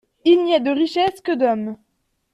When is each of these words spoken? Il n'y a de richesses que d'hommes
Il 0.25 0.43
n'y 0.43 0.55
a 0.55 0.59
de 0.59 0.71
richesses 0.71 1.21
que 1.21 1.31
d'hommes 1.31 1.77